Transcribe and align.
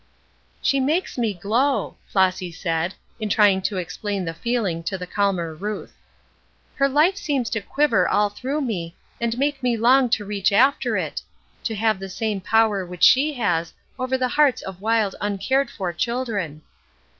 "She 0.63 0.79
makes 0.79 1.15
me 1.19 1.31
glow," 1.31 1.95
Flossy 2.07 2.51
said, 2.51 2.95
in 3.19 3.29
trying 3.29 3.61
to 3.61 3.77
explain 3.77 4.25
the 4.25 4.33
feeling 4.33 4.81
to 4.85 4.97
the 4.97 5.05
calmer 5.05 5.53
Ruth. 5.53 5.93
"Her 6.73 6.89
life 6.89 7.17
seems 7.17 7.51
to 7.51 7.61
quiver 7.61 8.07
all 8.07 8.29
through 8.29 8.61
me, 8.61 8.95
and 9.19 9.37
make 9.37 9.61
me 9.61 9.77
long 9.77 10.09
to 10.09 10.25
reach 10.25 10.51
after 10.51 10.97
it; 10.97 11.21
to 11.65 11.75
have 11.75 11.99
the 11.99 12.09
same 12.09 12.41
power 12.41 12.83
which 12.83 13.03
she 13.03 13.33
has 13.33 13.75
over 13.99 14.17
the 14.17 14.27
hearts 14.29 14.63
of 14.63 14.81
wild 14.81 15.13
uncared 15.21 15.69
for 15.69 15.93
children." 15.93 16.63